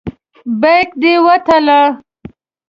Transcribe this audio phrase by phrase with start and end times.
[0.61, 1.81] بیک دې وتله.